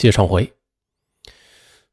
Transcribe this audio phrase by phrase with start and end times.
[0.00, 0.50] 接上回，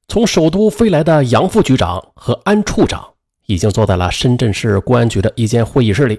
[0.07, 3.15] 从首都飞来的杨副局长和安处长
[3.47, 6.17] 已经坐在了深圳市公安局的一间会议室里。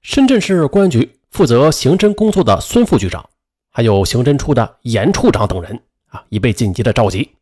[0.00, 3.28] 深圳市公安局负责刑侦工作的孙副局长，
[3.68, 7.34] 还有刑侦处的严处长等人啊，已被紧急的召集。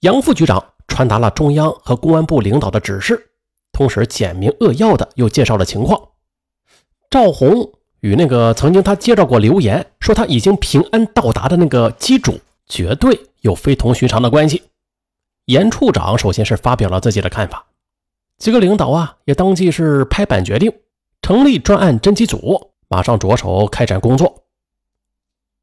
[0.00, 3.30] 杨副局长传达了中央和公安部领导的指示，
[3.72, 6.00] 同时简明扼要的又介绍了情况。
[7.10, 7.72] 赵红
[8.04, 14.64] 与那个曾经他接到过留言说他已经平安到达的那个机主，绝对有非同寻常的关系。
[15.46, 17.64] 严处长首先是发表了自己的看法，
[18.36, 20.70] 几个领导啊也当即是拍板决定
[21.22, 24.44] 成立专案侦缉组，马上着手开展工作。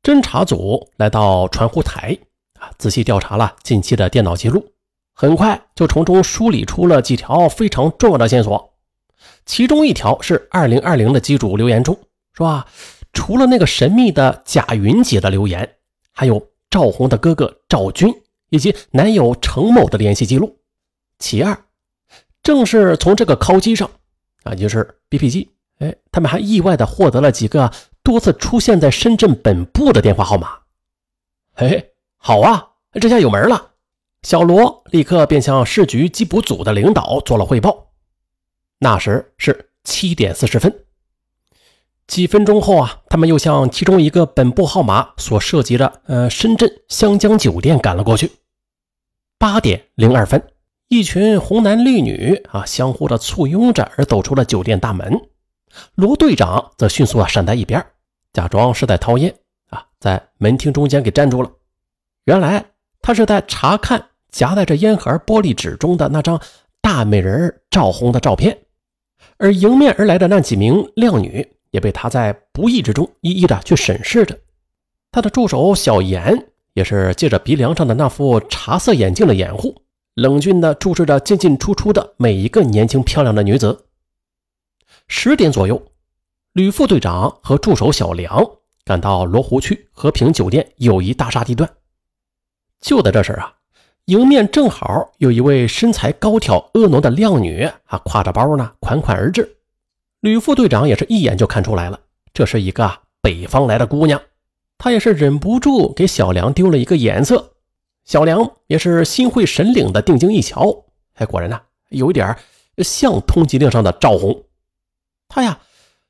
[0.01, 2.17] 侦查组来到传呼台
[2.59, 4.65] 啊，仔细调查了近期的电脑记录，
[5.13, 8.73] 很快就从中梳理出了几条非常重要的线索。
[9.45, 11.95] 其中一条是二零二零的机主留言中
[12.33, 12.67] 说啊，
[13.13, 15.77] 除了那个神秘的贾云姐的留言，
[16.11, 18.13] 还有赵红的哥哥赵军
[18.49, 20.59] 以及男友程某的联系记录。
[21.19, 21.65] 其二，
[22.41, 23.89] 正是从这个敲机上
[24.43, 30.59] 啊，就是 BP 机，哎，他们还意外的获得了几个多次出现在深圳本部的电话号码。
[31.53, 33.71] 嘿，好啊，这下有门了。
[34.23, 37.91] 小罗立刻便向市局缉捕组的领导做了汇报。
[38.79, 40.85] 那时是七点四十分，
[42.11, 48.29] 几分钟后啊，他们又向其中一个本部号码所涉及的呃深圳湘江酒店赶了过去。
[49.39, 50.43] 八点零二分，
[50.89, 55.21] 一群红男绿女啊相互的簇拥着而走出了酒店大门。
[55.95, 57.81] 罗队长则迅速啊闪在一边，
[58.33, 59.33] 假装是在掏烟
[59.69, 61.49] 啊，在门厅中间给站住了。
[62.25, 62.65] 原来
[63.01, 66.41] 他是在查看夹在这烟盒玻璃纸中的那张
[66.81, 68.57] 大美人赵红的照片。
[69.37, 74.37] 而迎面而来的那几名靓女也被他在不意之中一一的去审视着。
[75.11, 79.81] 他的助手小严也是借着鼻梁上的那副茶色眼镜的掩护，
[80.13, 83.85] 冷峻的注视着进进出出的每一个年轻漂亮的女子。
[85.07, 85.81] 十点左右，
[86.53, 88.45] 吕副队长和助手小梁
[88.85, 91.69] 赶到罗湖区和平酒店友谊大厦地段。
[92.79, 93.55] 就在这时啊。
[94.05, 99.57] 迎面正好有一位身材高挑、婀娜的靓女啊，挎着包呢，款款而至。
[100.21, 101.99] 吕副队长也是一眼就看出来了，
[102.31, 104.21] 这是一个北方来的姑娘。
[104.77, 107.53] 他也是忍不住给小梁丢了一个眼色。
[108.05, 111.59] 小梁也是心会神领的，定睛一瞧，哎，果然呢，
[111.89, 112.35] 有一点
[112.77, 114.43] 像通缉令上的赵红。
[115.27, 115.59] 他呀，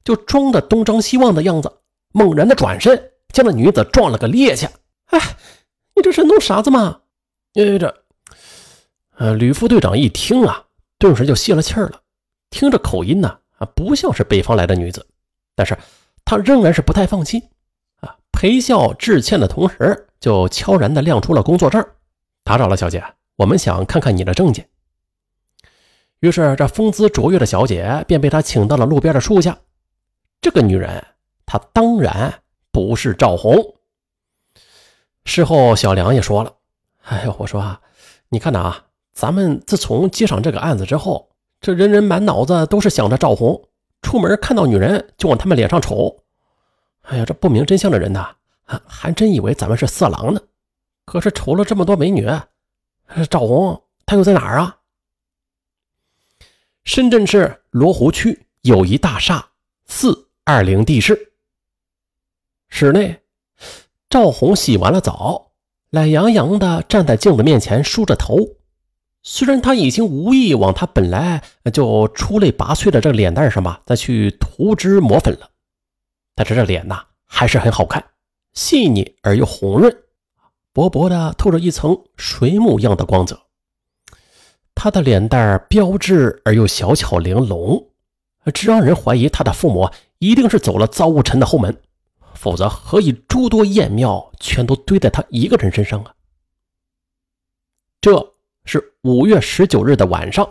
[0.03, 1.71] 就装的东张西望的样子，
[2.13, 4.69] 猛然的转身，将那女子撞了个趔趄。
[5.05, 5.19] 哎，
[5.95, 7.01] 你这是弄啥子嘛？
[7.53, 8.03] 哎，这，
[9.17, 10.65] 呃，吕副队长一听啊，
[10.97, 12.01] 顿时就泄了气儿了。
[12.49, 15.05] 听着口音呢，啊不像是北方来的女子，
[15.53, 15.77] 但是
[16.25, 17.39] 他仍然是不太放心
[17.99, 18.17] 啊。
[18.31, 21.85] 陪笑致歉的同时，就悄然的亮出了工作证。
[22.43, 23.03] 打扰了，小姐，
[23.35, 24.67] 我们想看看你的证件。
[26.21, 29.59] 于是，这风姿卓越的小姐便被他请到了路边的树下。
[30.41, 31.05] 这个女人，
[31.45, 32.41] 她当然
[32.71, 33.75] 不是赵红。
[35.23, 36.53] 事后，小梁也说了。
[37.03, 37.79] 哎呦，我说啊，
[38.29, 41.29] 你看呐啊，咱们自从接上这个案子之后，
[41.61, 43.69] 这人人满脑子都是想着赵红，
[44.01, 46.23] 出门看到女人就往他们脸上瞅。
[47.03, 48.35] 哎呀，这不明真相的人呐，
[48.87, 50.41] 还真以为咱们是色狼呢。
[51.05, 52.27] 可是瞅了这么多美女，
[53.29, 54.77] 赵红她又在哪儿啊？
[56.83, 59.49] 深圳市罗湖区友谊大厦
[59.85, 61.33] 四二零地室
[62.69, 63.21] 室内，
[64.09, 65.51] 赵红洗完了澡。
[65.91, 68.37] 懒洋洋地站在镜子面前，梳着头。
[69.23, 75.49] 虽然他已经无意往他本来就出类拔萃的这个脸蛋上吧再去涂脂抹粉了，
[76.35, 78.03] 但是这脸呐还是很好看，
[78.53, 79.95] 细腻而又红润，
[80.73, 83.39] 薄薄的透着一层水母样的光泽。
[84.73, 87.91] 他的脸蛋标致而又小巧玲珑，
[88.53, 91.79] 这让人怀疑他的父母一定是走了造物臣的后门。
[92.33, 96.15] 否则，何以诸多艳妙全都堆在他一个人身上啊？
[97.99, 98.33] 这
[99.03, 100.47] 五月十九日的晚上。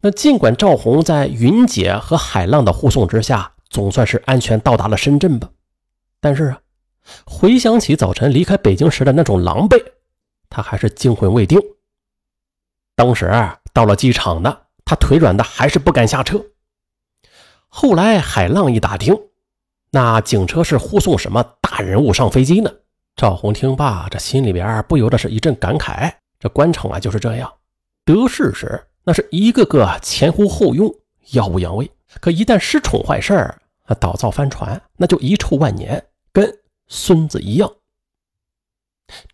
[0.00, 5.50] 那尽管赵红在云姐和海浪的护送之下，总算是安全到达了深圳吧，
[6.20, 6.60] 但是啊，
[7.26, 9.82] 回想起早晨离开北京时的那种狼狈，
[10.48, 11.60] 他还是惊魂未定。
[12.96, 13.30] 当时
[13.72, 16.44] 到了机场呢，他腿软的还是不敢下车。
[17.68, 19.16] 后来海浪一打听。
[19.92, 22.70] 那警车是护送什么大人物上飞机呢？
[23.16, 27.52] 赵红听罢，这心里边不由得是一阵感慨：这官场啊就是这样，
[28.04, 30.92] 得势时那是一个个前呼后拥，
[31.32, 31.86] 耀武扬威；
[32.20, 33.62] 可一旦失宠坏事儿，
[34.00, 36.02] 倒灶翻船，那就遗臭万年，
[36.32, 36.58] 跟
[36.88, 37.70] 孙子一样。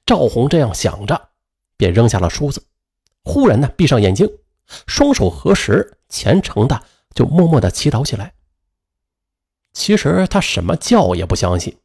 [0.05, 1.29] 赵红这样想着，
[1.77, 2.67] 便扔下了梳子，
[3.23, 4.29] 忽然呢闭上眼睛，
[4.89, 6.83] 双手合十，虔诚的
[7.15, 8.35] 就默默的祈祷起来。
[9.73, 11.77] 其实他什么教也不相信，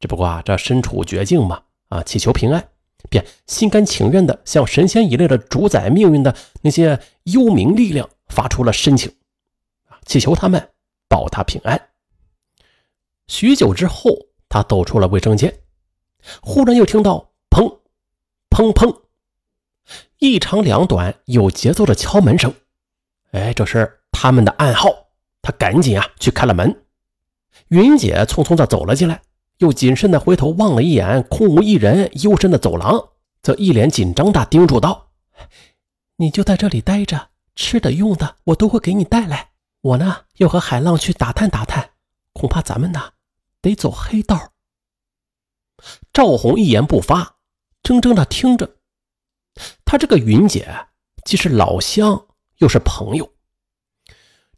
[0.00, 2.68] 只不过啊这身处绝境嘛，啊祈求平安，
[3.08, 9.10] 便心甘情愿的向神仙一类的主宰命运的那些幽冥力量发出了申请，
[9.86, 10.70] 啊祈求他们
[11.08, 11.88] 保他平安。
[13.28, 14.10] 许久之后，
[14.48, 15.60] 他走出了卫生间，
[16.42, 17.80] 忽然又听到砰、
[18.50, 19.02] 砰、砰，
[20.18, 22.54] 一长两短、有节奏的敲门声。
[23.32, 24.88] 哎，这是他们的暗号。
[25.42, 26.84] 他赶紧啊去开了门。
[27.68, 29.22] 云姐匆匆的走了进来，
[29.58, 33.10] 又谨慎的回头望了一眼空无一人、幽深的走廊，
[33.42, 35.10] 则一脸紧张的叮嘱道
[36.16, 39.50] ：“你就在这里待着，吃的用的我都会给你带来。
[39.80, 41.90] 我呢，要和海浪去打探打探，
[42.32, 43.12] 恐怕咱们呢。”
[43.62, 44.52] 得走黑道。
[46.12, 47.38] 赵红一言不发，
[47.82, 48.76] 怔怔的听着。
[49.84, 50.86] 他这个云姐
[51.24, 52.26] 既是老乡，
[52.58, 53.28] 又是朋友。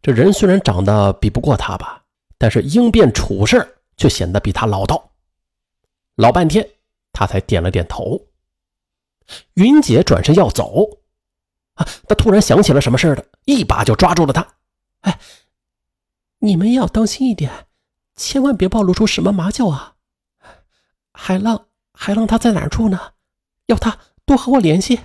[0.02, 2.04] 这人虽然长得比不过他吧，
[2.36, 5.12] 但是应变处事却显得比他老道。
[6.14, 6.66] 老半天，
[7.12, 8.18] 他才点了点头。
[9.54, 10.82] 云姐转身要走，
[11.74, 14.56] 啊，他突然想起了什么似的，一把就抓住了他。
[15.00, 15.20] 哎，
[16.38, 17.66] 你们要当心一点。
[18.16, 19.94] 千万别暴露出什么麻将啊！
[21.12, 23.12] 海浪，海浪他在哪儿住呢？
[23.66, 24.98] 要他多和我联系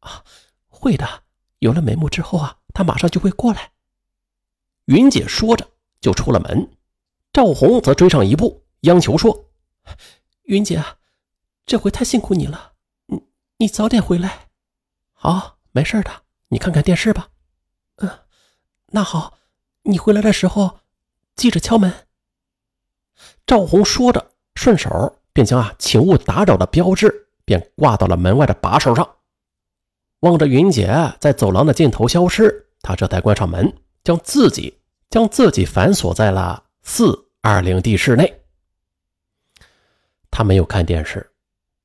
[0.00, 0.22] 啊！
[0.66, 1.22] 会的，
[1.60, 3.72] 有了眉目之后啊，他马上就会过来。
[4.84, 5.66] 云姐说着
[6.02, 6.70] 就出了门，
[7.38, 9.52] 赵红则追上一步，央求说
[10.46, 10.82] ：“云姐，
[11.64, 12.72] 这回太辛苦你了，
[13.06, 13.22] 你
[13.58, 14.48] 你早点回来。
[15.12, 16.10] 好，没事的，
[16.48, 17.28] 你看看电视吧。
[17.98, 18.10] 嗯，
[18.86, 19.38] 那好，
[19.82, 20.80] 你回来的时候
[21.36, 22.08] 记着敲门。”
[23.46, 29.08] 赵红说着，顺手便将啊“请勿打扰”的标志便挂到了门外的把手上。
[30.22, 38.40] 望着云姐在走廊的尽头消失，他这才关上门，将自己将自己反锁在了四二零地室内。
[40.30, 41.30] 他没有看电视，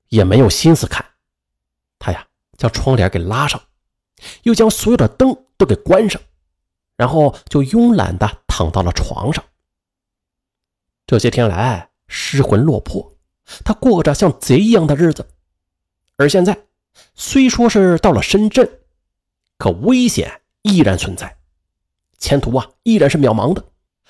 [0.09, 1.05] 也没有心思看。
[1.97, 2.27] 他呀，
[2.57, 3.61] 将窗帘给拉上，
[4.43, 6.21] 又将所有的灯都给关上，
[6.95, 9.43] 然后就慵懒的躺到了床上。
[11.07, 13.17] 这些天来失魂落魄，
[13.63, 15.27] 他过着像贼一样的日子。
[16.17, 16.65] 而现在，
[17.15, 18.81] 虽说是到了深圳，
[19.57, 21.37] 可危险依然存在，
[22.19, 23.63] 前途啊依然是渺茫的。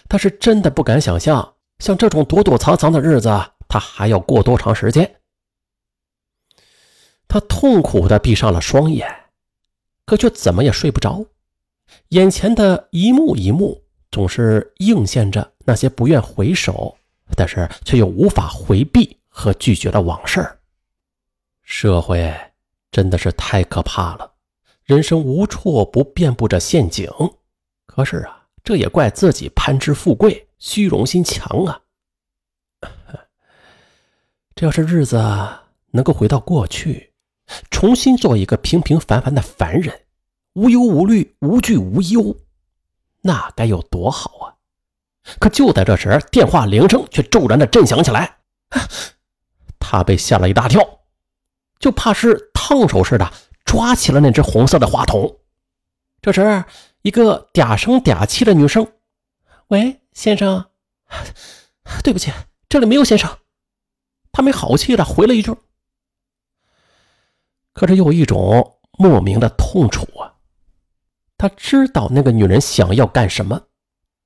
[0.09, 3.29] 他是真的不敢想象，像这种躲躲藏藏的日子，
[3.67, 5.19] 他还要过多长时间。
[7.27, 9.07] 他痛苦地闭上了双眼，
[10.05, 11.25] 可却怎么也睡不着。
[12.09, 13.81] 眼前的一幕一幕。
[14.11, 16.95] 总是映现着那些不愿回首，
[17.35, 20.47] 但是却又无法回避和拒绝的往事。
[21.63, 22.31] 社会
[22.91, 24.33] 真的是太可怕了，
[24.83, 27.09] 人生无处不遍布着陷阱。
[27.87, 31.81] 可是啊，这也怪自己攀枝富贵、虚荣心强啊！
[34.55, 35.17] 这要是日子
[35.91, 37.13] 能够回到过去，
[37.69, 40.05] 重新做一个平平凡凡的凡人，
[40.53, 42.35] 无忧无虑、无惧无忧。
[43.21, 44.55] 那该有多好啊！
[45.39, 48.39] 可就在这时，电话铃声却骤然的震响起来，
[49.79, 50.81] 他被吓了一大跳，
[51.79, 53.31] 就怕是烫手似的
[53.65, 55.39] 抓起了那只红色的话筒。
[56.21, 56.63] 这时，
[57.03, 58.93] 一个嗲声嗲气的女声
[59.67, 60.71] ：“喂，先生，
[62.03, 62.31] 对不起，
[62.67, 63.37] 这里没有先生。”
[64.31, 65.55] 他没好气的回了一句，
[67.73, 70.33] 可是有一种莫名的痛楚啊。
[71.37, 73.67] 他知道那个女人想要干什么，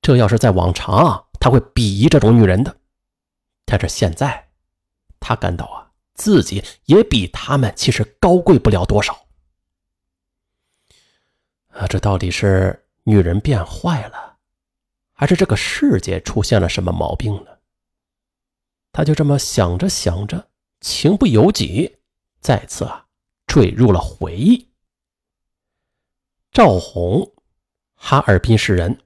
[0.01, 2.77] 这要是在往常，啊他会鄙夷这种女人的。
[3.65, 4.50] 但是现在，
[5.19, 9.26] 他感到啊，自己也比他们其实高贵不了多少。
[11.77, 14.38] 啊，这到底是女人变坏了，
[15.13, 17.51] 还是这个世界出现了什么毛病呢？
[18.91, 20.50] 他就这么想着想着，
[20.81, 21.98] 情不由己，
[22.41, 23.05] 再次啊
[23.46, 24.67] 坠入了回忆。
[26.51, 27.31] 赵红，
[27.93, 29.00] 哈尔滨市人，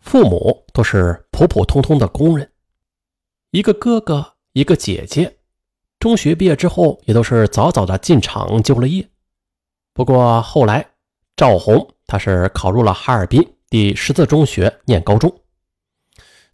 [0.00, 2.50] 父母都是普普通通的工人，
[3.52, 5.38] 一个哥哥，一个姐姐。
[6.00, 9.08] 中学毕业之后，也都是早早的进厂就了业。
[9.92, 10.94] 不过后来，
[11.36, 15.32] 赵红他是考入了哈尔滨第十四中学念高中，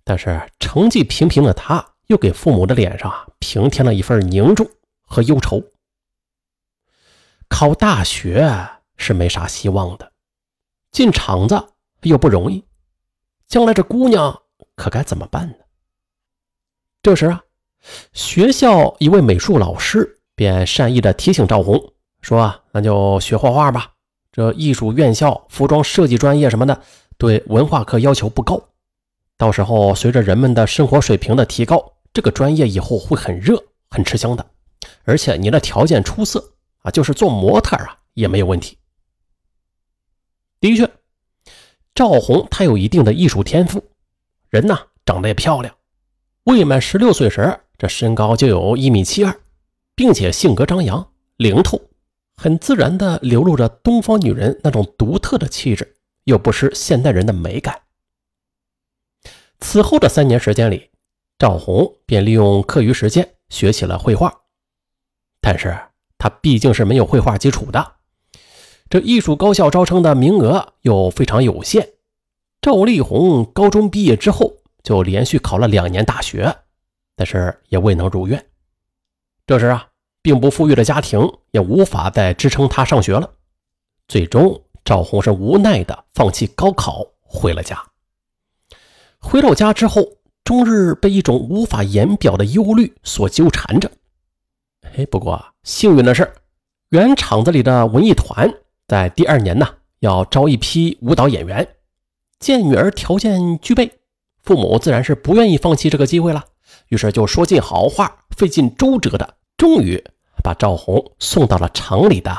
[0.05, 4.69] 但是成绩平平的他，又给父母的脸上平添了一份凝重
[5.07, 5.63] 和忧愁。
[7.49, 10.13] 考大学是没啥希望的。
[10.93, 11.69] 进厂子
[12.03, 12.63] 又不容易，
[13.49, 14.43] 将来这姑娘
[14.75, 15.57] 可该怎么办呢？
[17.01, 17.43] 这时啊，
[18.13, 23.95] 学校一位美术老师便善意的提醒赵红说：“，那就学画画吧。
[24.37, 26.83] 这艺术院校、服装设计专业什么的，
[27.17, 28.63] 对文化课要求不高。
[29.39, 34.45] 到时候随着人们的生活水平的提高，这个专业以后会很热、很吃香的。
[35.05, 36.53] 而且你的条件出色
[36.83, 38.77] 啊，就是做模特啊也没有问题。”
[40.61, 40.87] 的确，
[41.95, 43.83] 赵红她有一定的艺术天赋，
[44.51, 45.75] 人呢长得也漂亮。
[46.45, 49.35] 未满十六岁时，这身高就有一米七二，
[49.95, 51.81] 并且性格张扬、灵透，
[52.37, 57.83] 很自然地流露着东方女人那种独特的气质，又不失现代人的美感。
[59.61, 60.91] 此后的三年时间里，
[61.39, 64.33] 赵红便利用课余时间学起了绘画，
[65.41, 65.77] 但是
[66.19, 67.95] 她毕竟是没有绘画基础的，
[68.91, 71.89] 这艺术高校招生的名额又非常有限。
[72.61, 74.53] 赵丽红高中毕业之后。
[74.87, 76.59] 就连续考了两年大学，
[77.17, 78.47] 但是也未能入院。
[79.45, 79.89] 这时啊，
[80.27, 81.21] 并不富裕的家庭
[81.53, 83.31] 也无法再支撑他上学了。
[84.09, 87.81] 最终，赵红是无奈的放弃高考，回了家。
[89.21, 90.05] 回到家之后，
[90.43, 93.89] 终日被一种无法言表的忧虑所纠缠着。
[94.97, 96.29] 哎，不过幸运的是，
[96.89, 98.53] 原厂子里的文艺团
[98.89, 101.69] 在第二年呢要招一批舞蹈演员，
[102.41, 103.93] 见女儿条件具备。
[104.43, 106.47] 父母自然是不愿意放弃这个机会了，
[106.89, 110.03] 于是就说尽好话，费尽周折的，终于
[110.43, 112.37] 把赵红送到了城里的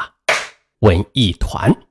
[0.79, 1.87] 文艺团。